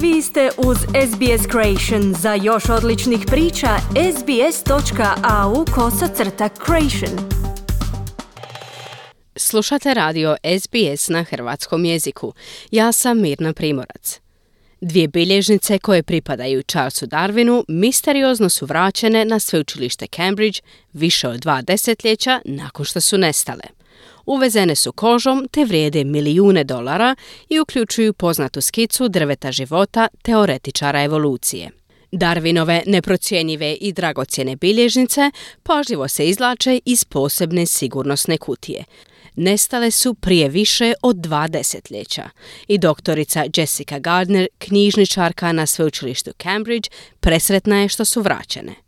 Vi 0.00 0.22
ste 0.22 0.50
uz 0.58 0.76
SBS 0.78 1.46
Creation. 1.50 2.14
Za 2.14 2.34
još 2.34 2.68
odličnih 2.68 3.20
priča, 3.26 3.68
sbs.au 4.18 5.64
kosacrta 5.74 6.48
creation. 6.66 7.28
Slušate 9.36 9.94
radio 9.94 10.36
SBS 10.60 11.08
na 11.08 11.22
hrvatskom 11.22 11.84
jeziku. 11.84 12.32
Ja 12.70 12.92
sam 12.92 13.20
Mirna 13.20 13.52
Primorac. 13.52 14.20
Dvije 14.80 15.08
bilježnice 15.08 15.78
koje 15.78 16.02
pripadaju 16.02 16.62
Charlesu 16.62 17.06
Darwinu 17.06 17.64
misteriozno 17.68 18.48
su 18.48 18.66
vraćene 18.66 19.24
na 19.24 19.38
sveučilište 19.38 20.06
Cambridge 20.06 20.60
više 20.92 21.28
od 21.28 21.40
dva 21.40 21.62
desetljeća 21.62 22.40
nakon 22.44 22.84
što 22.84 23.00
su 23.00 23.18
nestale. 23.18 23.85
Uvezene 24.26 24.74
su 24.74 24.92
kožom 24.92 25.48
te 25.50 25.64
vrijede 25.64 26.04
milijune 26.04 26.64
dolara 26.64 27.16
i 27.48 27.60
uključuju 27.60 28.12
poznatu 28.12 28.60
skicu 28.60 29.08
drveta 29.08 29.52
života 29.52 30.08
teoretičara 30.22 31.02
evolucije. 31.02 31.70
Darwinove 32.12 32.82
neprocjenjive 32.86 33.72
i 33.72 33.92
dragocjene 33.92 34.56
bilježnice 34.56 35.30
pažljivo 35.62 36.08
se 36.08 36.28
izlače 36.28 36.80
iz 36.84 37.04
posebne 37.04 37.66
sigurnosne 37.66 38.38
kutije. 38.38 38.84
Nestale 39.36 39.90
su 39.90 40.14
prije 40.14 40.48
više 40.48 40.92
od 41.02 41.16
dva 41.16 41.48
desetljeća 41.48 42.28
i 42.68 42.78
doktorica 42.78 43.44
Jessica 43.56 43.98
Gardner, 43.98 44.48
knjižničarka 44.58 45.52
na 45.52 45.66
sveučilištu 45.66 46.30
Cambridge, 46.42 46.90
presretna 47.20 47.80
je 47.80 47.88
što 47.88 48.04
su 48.04 48.20
vraćene. 48.20 48.85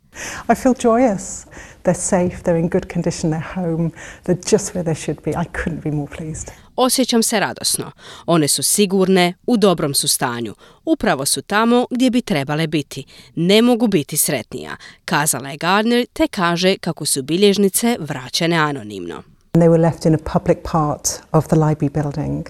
I 0.49 0.55
feel 0.55 0.75
joyous. 0.83 1.47
They're 1.83 1.95
safe, 2.01 2.43
they're 2.43 2.61
in 2.61 2.69
good 2.69 2.93
condition, 2.93 3.31
they're 3.31 3.55
home, 3.55 3.91
they're 4.25 4.43
just 4.51 4.75
where 4.75 4.85
they 4.85 4.95
should 4.95 5.23
be. 5.25 5.31
I 5.31 5.45
couldn't 5.45 5.83
be 5.83 5.91
more 5.91 6.09
pleased. 6.17 6.51
Osjećam 6.77 7.23
se 7.23 7.41
radosno. 7.41 7.93
One 8.27 8.49
su 8.49 8.63
sigurne, 8.63 9.35
u 9.47 9.57
dobrom 9.57 9.95
su 9.95 10.09
stanju. 10.09 10.55
Upravo 10.85 11.27
su 11.27 11.43
tamo 11.43 11.87
gdje 11.91 12.11
bi 12.11 12.23
trebale 12.23 12.67
biti. 12.67 13.05
Ne 13.35 13.63
mogu 13.63 13.87
biti 13.87 14.17
sretnija, 14.17 14.77
kazala 15.05 15.51
je 15.51 15.57
Gardner 15.57 16.07
te 16.13 16.27
kaže 16.29 16.77
kako 16.77 17.05
su 17.05 17.23
bilježnice 17.23 17.97
vraćene 18.01 18.57
anonimno. 18.57 19.23
They 19.53 19.69
were 19.69 19.81
left 19.81 20.07
in 20.07 20.15
a 20.15 20.19
public 20.33 20.59
part 20.73 21.09
of 21.33 21.47
the 21.47 21.57
library 21.57 22.03
building. 22.03 22.47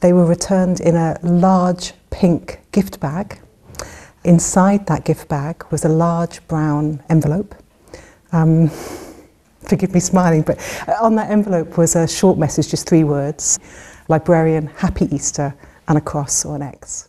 They 0.00 0.12
were 0.12 0.28
returned 0.28 0.80
in 0.80 0.96
a 0.96 1.16
large 1.22 1.92
pink 2.20 2.42
gift 2.72 3.00
bag 3.00 3.47
Inside 4.28 4.86
that 4.88 5.06
gift 5.06 5.26
bag 5.30 5.64
was 5.70 5.86
a 5.86 5.88
large 5.88 6.46
brown 6.48 7.02
envelope. 7.08 7.54
Um, 8.30 8.68
forgive 9.60 9.94
me 9.94 10.00
smiling, 10.00 10.42
but 10.42 10.60
on 11.00 11.14
that 11.14 11.30
envelope 11.30 11.78
was 11.78 11.96
a 11.96 12.06
short 12.06 12.36
message, 12.36 12.68
just 12.68 12.86
three 12.86 13.04
words 13.04 13.58
Librarian, 14.08 14.66
Happy 14.66 15.06
Easter, 15.14 15.54
and 15.88 15.96
a 15.96 16.02
cross 16.02 16.44
or 16.44 16.56
an 16.56 16.60
X. 16.60 17.08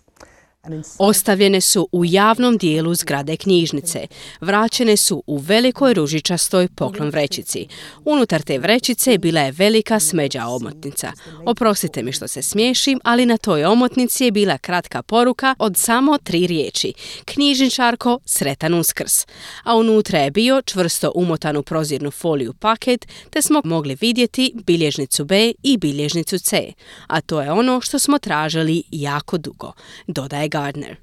Ostavljene 0.97 1.61
su 1.61 1.87
u 1.91 2.05
javnom 2.05 2.57
dijelu 2.57 2.95
zgrade 2.95 3.37
knjižnice. 3.37 4.07
Vraćene 4.41 4.97
su 4.97 5.23
u 5.27 5.37
velikoj 5.37 5.93
ružičastoj 5.93 6.67
poklon 6.67 7.09
vrećici. 7.09 7.67
Unutar 8.05 8.41
te 8.41 8.59
vrećice 8.59 9.17
bila 9.17 9.41
je 9.41 9.51
velika 9.51 9.99
smeđa 9.99 10.47
omotnica. 10.47 11.11
Oprostite 11.45 12.03
mi 12.03 12.11
što 12.11 12.27
se 12.27 12.41
smiješim, 12.41 12.99
ali 13.03 13.25
na 13.25 13.37
toj 13.37 13.65
omotnici 13.65 14.25
je 14.25 14.31
bila 14.31 14.57
kratka 14.57 15.03
poruka 15.03 15.55
od 15.59 15.77
samo 15.77 16.17
tri 16.17 16.47
riječi. 16.47 16.93
Knjižničarko, 17.25 18.19
sretan 18.25 18.73
uskrs. 18.73 19.27
A 19.63 19.75
unutra 19.75 20.19
je 20.19 20.31
bio 20.31 20.61
čvrsto 20.61 21.11
umotan 21.15 21.57
u 21.57 21.63
prozirnu 21.63 22.11
foliju 22.11 22.53
paket, 22.53 23.07
te 23.29 23.41
smo 23.41 23.61
mogli 23.63 23.97
vidjeti 24.01 24.53
bilježnicu 24.65 25.25
B 25.25 25.53
i 25.63 25.77
bilježnicu 25.77 26.39
C. 26.39 26.73
A 27.07 27.21
to 27.21 27.41
je 27.41 27.51
ono 27.51 27.81
što 27.81 27.99
smo 27.99 28.19
tražili 28.19 28.83
jako 28.91 29.37
dugo. 29.37 29.73
Dodaje 30.07 30.48
Gardner. 30.49 30.97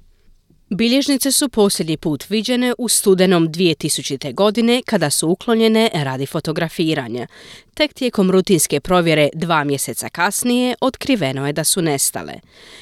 Bilježnice 0.69 1.31
su 1.31 1.49
posljednji 1.49 1.97
put 1.97 2.29
viđene 2.29 2.73
u 2.77 2.89
studenom 2.89 3.49
2000. 3.49 4.33
godine 4.33 4.81
kada 4.85 5.09
su 5.09 5.29
uklonjene 5.29 5.89
radi 5.93 6.25
fotografiranja. 6.25 7.27
Tek 7.73 7.93
tijekom 7.93 8.31
rutinske 8.31 8.79
provjere 8.79 9.29
dva 9.33 9.63
mjeseca 9.63 10.09
kasnije 10.09 10.75
otkriveno 10.81 11.47
je 11.47 11.53
da 11.53 11.63
su 11.63 11.81
nestale. 11.81 12.33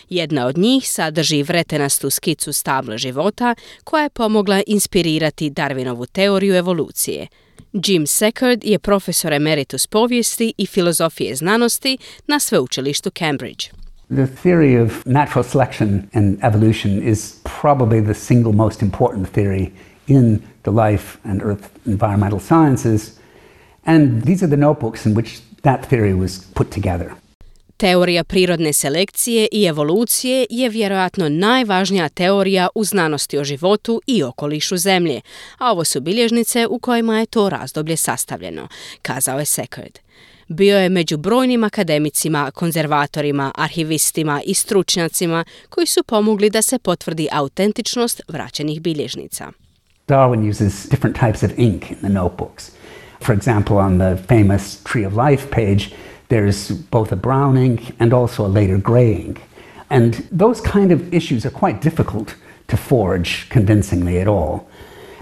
Jedna 0.09 0.46
od 0.46 0.58
njih 0.58 0.90
sadrži 0.90 1.44
vretenastu 1.44 2.09
skicu 2.09 2.53
stable 2.53 2.97
života 2.97 3.56
koja 3.84 4.03
je 4.03 4.09
pomogla 4.09 4.62
inspirirati 4.68 5.52
Darwinovu 5.52 6.06
teoriju 6.12 6.56
evolucije. 6.56 7.28
Jim 7.74 8.08
Seckard 8.08 8.64
je 8.64 8.80
profesor 8.80 9.34
emeritus 9.34 9.88
povijesti 9.88 10.53
i 10.58 10.66
filozofije 10.66 11.36
znanosti 11.36 11.97
na 12.28 12.40
sveučilištu 12.40 13.09
Cambridge. 13.09 13.84
The 14.10 14.28
theory 14.28 14.76
of 14.76 15.06
natural 15.06 15.44
selection 15.44 16.10
and 16.14 16.38
evolution 16.44 17.02
is 17.02 17.40
probably 17.62 18.02
the 18.02 18.14
single 18.14 18.54
most 18.54 18.82
important 18.82 19.28
theory 19.28 19.72
in 20.08 20.42
the 20.64 20.72
life 20.72 21.18
and 21.24 21.42
earth 21.42 21.70
environmental 21.86 22.40
sciences. 22.40 23.20
And 23.86 24.22
these 24.22 24.44
are 24.44 24.50
the 24.50 24.58
notebooks 24.58 25.06
in 25.06 25.16
which 25.16 25.42
that 25.64 25.86
theory 25.90 26.14
was 26.14 26.46
put 26.54 26.70
together. 26.70 27.12
Teorija 27.78 28.24
prirodne 28.24 28.74
selekcije 28.74 29.48
i 29.52 29.66
evolucije 29.66 30.46
je 30.50 30.70
vjerojatno 30.70 31.30
najvažnija 31.30 32.10
teorija 32.10 32.68
u 32.76 32.84
znanosti 32.84 33.38
o 33.38 33.44
životu 33.44 34.02
i 34.08 34.24
okolišu 34.24 34.78
Zemlje, 34.78 35.22
a 35.58 35.72
ovo 35.72 35.84
su 35.84 36.02
bilježnice 36.02 36.68
u 36.68 36.80
kojima 36.80 37.20
je 37.20 37.26
to 37.26 37.50
razdoblje 37.50 37.98
sastavljeno, 37.98 38.68
kazao 39.02 39.40
je 39.40 39.46
Seckard. 39.46 40.00
Bio 40.48 40.78
je 40.78 40.90
među 40.90 41.18
brojnim 41.18 41.64
akademicima, 41.64 42.52
konzervatorima, 42.52 43.52
arhivistima 43.56 44.42
i 44.46 44.54
stručnjacima 44.54 45.44
koji 45.70 45.88
su 45.88 46.04
pomogli 46.04 46.50
da 46.50 46.62
se 46.62 46.80
potvrdi 46.80 47.28
autentičnost 47.32 48.22
vraćenih 48.28 48.82
bilježnica. 48.82 49.52
Darwin 50.08 50.50
uses 50.50 50.90
different 50.90 51.18
types 51.18 51.44
of 51.44 51.52
ink 51.58 51.92
in 51.92 51.98
the 51.98 52.10
notebooks. 52.10 52.72
For 53.26 53.36
example, 53.36 53.78
on 53.78 53.98
the 53.98 54.18
famous 54.28 54.84
Tree 54.84 55.08
of 55.08 55.14
Life 55.14 55.50
page, 55.52 55.90
there's 56.30 56.72
both 56.92 57.12
a 57.12 57.16
brown 57.16 57.58
ink 57.58 57.82
and 58.00 58.14
also 58.14 58.46
a 58.46 58.54
later 58.60 58.78
gray 58.78 59.12
ink. 59.12 59.40
And 59.90 60.14
those 60.40 60.62
kind 60.62 60.92
of 60.92 61.14
issues 61.14 61.46
are 61.46 61.60
quite 61.60 61.82
difficult 61.82 62.36
to 62.68 62.78
forge 62.78 63.50
convincingly 63.50 64.22
at 64.22 64.28
all. 64.28 64.68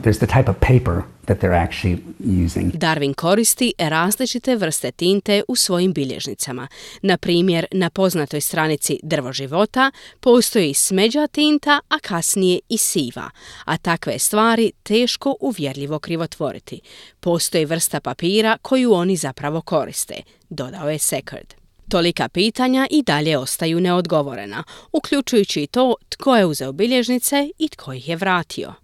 There's 0.01 0.19
the 0.19 0.27
type 0.27 0.49
of 0.49 0.59
paper 0.59 1.05
that 1.25 1.37
they're 1.37 1.67
actually 1.67 1.97
using. 2.43 2.71
Darwin 2.73 3.13
koristi 3.13 3.73
različite 3.77 4.55
vrste 4.55 4.91
tinte 4.91 5.43
u 5.47 5.55
svojim 5.55 5.93
bilježnicama. 5.93 6.67
Na 7.01 7.17
primjer, 7.17 7.65
na 7.71 7.89
poznatoj 7.89 8.41
stranici 8.41 8.99
Drvo 9.03 9.33
života 9.33 9.91
postoji 10.19 10.73
smeđa 10.73 11.27
tinta, 11.27 11.79
a 11.89 11.99
kasnije 11.99 12.59
i 12.69 12.77
siva, 12.77 13.29
a 13.65 13.77
takve 13.77 14.19
stvari 14.19 14.71
teško 14.83 15.35
uvjerljivo 15.39 15.99
krivotvoriti. 15.99 16.81
Postoji 17.19 17.65
vrsta 17.65 17.99
papira 17.99 18.57
koju 18.61 18.93
oni 18.93 19.15
zapravo 19.15 19.61
koriste, 19.61 20.15
dodao 20.49 20.89
je 20.89 20.99
Seckard. 20.99 21.53
Tolika 21.89 22.29
pitanja 22.29 22.87
i 22.91 23.03
dalje 23.03 23.37
ostaju 23.37 23.79
neodgovorena, 23.79 24.63
uključujući 24.91 25.63
i 25.63 25.67
to 25.67 25.95
tko 26.09 26.37
je 26.37 26.45
uzeo 26.45 26.71
bilježnice 26.71 27.49
i 27.59 27.69
tko 27.69 27.93
ih 27.93 28.09
je 28.09 28.15
vratio 28.15 28.82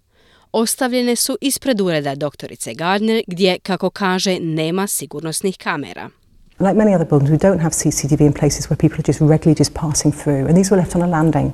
ostavljene 0.51 1.15
su 1.15 1.37
ispred 1.41 1.81
ureda 1.81 2.15
doktorice 2.15 2.73
Gardner 2.73 3.23
gdje, 3.27 3.59
kako 3.59 3.89
kaže, 3.89 4.39
nema 4.39 4.87
sigurnosnih 4.87 5.57
kamera. 5.57 6.09
Like 6.59 6.75
many 6.75 6.95
other 6.95 7.07
buildings, 7.07 7.31
we 7.31 7.49
don't 7.49 7.61
have 7.61 7.73
CCTV 7.73 8.21
in 8.21 8.33
places 8.33 8.69
where 8.69 8.77
people 8.77 8.97
are 8.99 9.07
just 9.07 9.21
regularly 9.21 9.55
just 9.55 9.73
passing 9.73 10.13
through, 10.23 10.47
and 10.47 10.57
these 10.57 10.71
were 10.71 10.81
left 10.81 10.95
on 10.95 11.01
a 11.01 11.07
landing. 11.07 11.53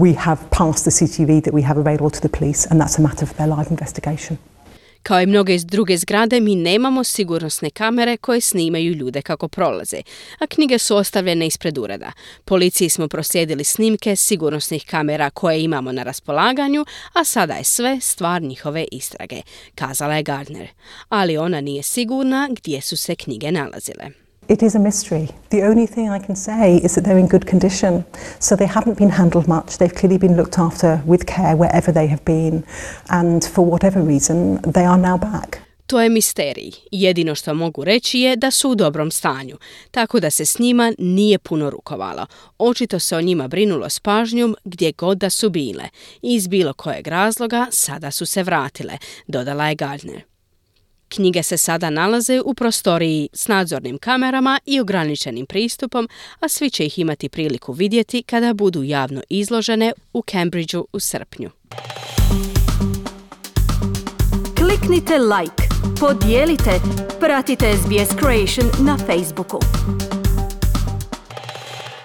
We 0.00 0.14
have 0.14 0.38
passed 0.50 0.84
the 0.84 0.90
CCTV 0.90 1.40
that 1.44 1.54
we 1.54 1.62
have 1.62 1.80
available 1.80 2.10
to 2.10 2.20
the 2.20 2.28
police, 2.28 2.66
and 2.70 2.80
that's 2.80 2.98
a 2.98 3.02
matter 3.02 3.26
for 3.26 3.34
their 3.34 3.46
live 3.46 3.70
investigation. 3.70 4.38
Kao 5.06 5.20
i 5.20 5.26
mnoge 5.26 5.58
druge 5.58 5.96
zgrade, 5.96 6.40
mi 6.40 6.54
nemamo 6.56 7.04
sigurnosne 7.04 7.70
kamere 7.70 8.16
koje 8.16 8.40
snimaju 8.40 8.92
ljude 8.92 9.22
kako 9.22 9.48
prolaze, 9.48 10.02
a 10.38 10.46
knjige 10.46 10.78
su 10.78 10.96
ostavljene 10.96 11.46
ispred 11.46 11.78
ureda. 11.78 12.12
Policiji 12.44 12.88
smo 12.88 13.08
proslijedili 13.08 13.64
snimke 13.64 14.16
sigurnosnih 14.16 14.84
kamera 14.86 15.30
koje 15.30 15.62
imamo 15.62 15.92
na 15.92 16.02
raspolaganju, 16.02 16.84
a 17.12 17.24
sada 17.24 17.54
je 17.54 17.64
sve 17.64 18.00
stvar 18.00 18.42
njihove 18.42 18.86
istrage, 18.92 19.42
kazala 19.74 20.16
je 20.16 20.22
Gardner. 20.22 20.68
Ali 21.08 21.36
ona 21.36 21.60
nije 21.60 21.82
sigurna 21.82 22.48
gdje 22.50 22.80
su 22.80 22.96
se 22.96 23.14
knjige 23.14 23.52
nalazile. 23.52 24.25
It 24.48 24.62
is 24.62 24.76
a 24.76 24.78
mystery. 24.78 25.28
The 25.50 25.62
only 25.62 25.86
thing 25.86 26.08
I 26.08 26.20
can 26.20 26.36
say 26.36 26.76
is 26.76 26.94
that 26.94 27.04
they're 27.04 27.18
in 27.18 27.26
good 27.26 27.46
condition. 27.46 28.04
So 28.38 28.54
they 28.54 28.66
haven't 28.66 28.96
been 28.96 29.10
handled 29.10 29.48
much. 29.48 29.78
They've 29.78 29.94
clearly 29.94 30.18
been 30.18 30.36
looked 30.36 30.58
after 30.58 31.02
with 31.06 31.26
care 31.26 31.56
wherever 31.56 31.92
they 31.92 32.06
have 32.06 32.24
been. 32.24 32.64
And 33.08 33.44
for 33.44 33.66
whatever 33.66 34.00
reason, 34.00 34.62
they 34.62 34.84
are 34.84 34.98
now 34.98 35.16
back. 35.16 35.66
To 35.86 36.00
je 36.00 36.08
misterij. 36.08 36.72
Jedino 36.90 37.34
što 37.34 37.54
mogu 37.54 37.84
reći 37.84 38.20
je 38.20 38.36
da 38.36 38.50
su 38.50 38.70
u 38.70 38.74
dobrom 38.74 39.10
stanju, 39.10 39.56
tako 39.90 40.20
da 40.20 40.30
se 40.30 40.46
s 40.46 40.58
njima 40.58 40.92
nije 40.98 41.38
puno 41.38 41.70
rukovalo. 41.70 42.26
Očito 42.58 42.98
se 42.98 43.16
o 43.16 43.20
njima 43.20 43.48
brinulo 43.48 43.88
s 43.88 44.00
pažnjom 44.00 44.56
gdje 44.64 44.92
god 44.92 45.18
da 45.18 45.30
su 45.30 45.50
bile. 45.50 45.84
Iz 46.22 46.48
bilo 46.48 46.72
kojeg 46.72 47.06
razloga 47.06 47.66
sada 47.70 48.10
su 48.10 48.26
se 48.26 48.42
vratile, 48.42 48.98
dodala 49.26 49.68
je 49.68 49.74
Gardner. 49.74 50.35
Knjige 51.08 51.42
se 51.42 51.56
sada 51.56 51.90
nalaze 51.90 52.40
u 52.44 52.54
prostoriji 52.54 53.28
s 53.32 53.48
nadzornim 53.48 53.98
kamerama 53.98 54.60
i 54.66 54.80
ograničenim 54.80 55.46
pristupom, 55.46 56.08
a 56.40 56.48
svi 56.48 56.70
će 56.70 56.86
ih 56.86 56.98
imati 56.98 57.28
priliku 57.28 57.72
vidjeti 57.72 58.22
kada 58.22 58.54
budu 58.54 58.82
javno 58.82 59.22
izložene 59.28 59.92
u 60.12 60.22
Cambridgeu 60.22 60.86
u 60.92 61.00
srpnju. 61.00 61.50
Kliknite 64.56 65.18
like, 65.18 65.62
podijelite, 66.00 66.80
pratite 67.20 67.72
SBS 67.76 68.18
Creation 68.18 68.86
na 68.86 68.98
Facebooku. 68.98 69.58